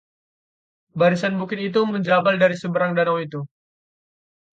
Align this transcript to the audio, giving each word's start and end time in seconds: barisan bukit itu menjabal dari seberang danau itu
barisan 0.99 1.33
bukit 1.39 1.59
itu 1.69 1.77
menjabal 1.93 2.35
dari 2.43 2.55
seberang 2.61 2.91
danau 2.97 3.17
itu 3.25 3.41